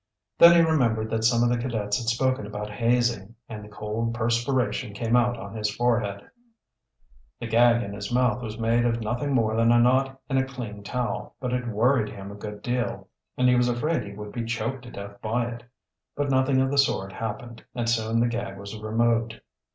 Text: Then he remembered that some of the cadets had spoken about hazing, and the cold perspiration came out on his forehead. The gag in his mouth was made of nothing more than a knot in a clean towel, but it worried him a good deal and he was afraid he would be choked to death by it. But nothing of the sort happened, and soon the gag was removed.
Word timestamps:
Then 0.39 0.55
he 0.55 0.61
remembered 0.63 1.11
that 1.11 1.23
some 1.23 1.43
of 1.43 1.49
the 1.49 1.59
cadets 1.59 1.99
had 1.99 2.07
spoken 2.07 2.47
about 2.47 2.71
hazing, 2.71 3.35
and 3.47 3.63
the 3.63 3.69
cold 3.69 4.15
perspiration 4.15 4.93
came 4.93 5.15
out 5.15 5.37
on 5.37 5.53
his 5.55 5.69
forehead. 5.69 6.23
The 7.39 7.45
gag 7.45 7.83
in 7.83 7.93
his 7.93 8.11
mouth 8.11 8.41
was 8.41 8.57
made 8.57 8.83
of 8.83 8.99
nothing 8.99 9.31
more 9.31 9.55
than 9.55 9.71
a 9.71 9.77
knot 9.79 10.19
in 10.27 10.39
a 10.39 10.43
clean 10.43 10.81
towel, 10.81 11.35
but 11.39 11.53
it 11.53 11.67
worried 11.67 12.09
him 12.11 12.31
a 12.31 12.35
good 12.35 12.63
deal 12.63 13.09
and 13.37 13.47
he 13.47 13.53
was 13.55 13.69
afraid 13.69 14.01
he 14.01 14.13
would 14.15 14.31
be 14.31 14.43
choked 14.43 14.85
to 14.85 14.89
death 14.91 15.21
by 15.21 15.45
it. 15.51 15.63
But 16.15 16.31
nothing 16.31 16.59
of 16.61 16.71
the 16.71 16.79
sort 16.79 17.11
happened, 17.13 17.63
and 17.75 17.87
soon 17.87 18.19
the 18.21 18.27
gag 18.27 18.57
was 18.57 18.75
removed. 18.75 19.39